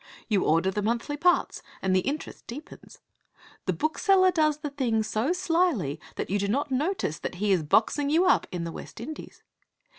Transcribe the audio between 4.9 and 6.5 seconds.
so slyly that you do